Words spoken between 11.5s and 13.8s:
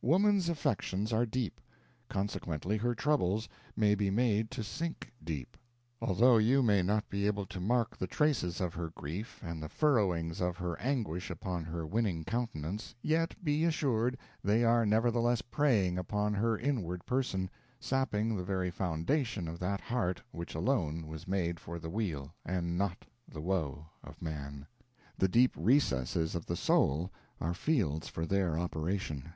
her winning countenance, yet be